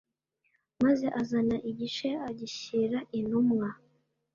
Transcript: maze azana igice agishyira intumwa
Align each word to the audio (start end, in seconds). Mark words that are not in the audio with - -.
maze 0.83 1.07
azana 1.21 1.55
igice 1.69 2.07
agishyira 2.29 2.97
intumwa 3.19 3.69